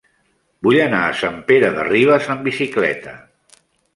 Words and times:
Vull 0.67 0.77
anar 0.85 1.01
a 1.09 1.17
Sant 1.19 1.37
Pere 1.51 1.69
de 1.77 1.85
Ribes 1.89 2.31
amb 2.37 2.43
bicicleta. 2.49 3.13